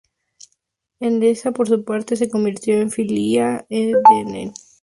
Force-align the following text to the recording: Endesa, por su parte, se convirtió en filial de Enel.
Endesa, 0.99 1.51
por 1.51 1.67
su 1.67 1.83
parte, 1.85 2.15
se 2.15 2.27
convirtió 2.27 2.81
en 2.81 2.89
filial 2.89 3.67
de 3.69 3.95
Enel. 4.19 4.51